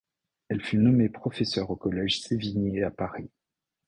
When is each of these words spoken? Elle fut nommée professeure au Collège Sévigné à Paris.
Elle 0.49 0.63
fut 0.63 0.77
nommée 0.79 1.09
professeure 1.09 1.69
au 1.69 1.75
Collège 1.75 2.21
Sévigné 2.21 2.81
à 2.81 2.89
Paris. 2.89 3.29